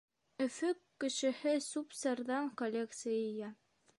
Өфө 0.45 0.69
кешеһе 1.03 1.53
сүп-сарҙан 1.67 2.51
коллекция 2.65 3.21
йыя. 3.27 3.55